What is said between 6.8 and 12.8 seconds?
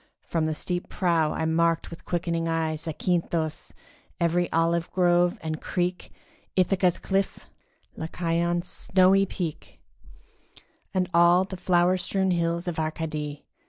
cliff, Lycaon's snowy peak, And all the flower strewn hills of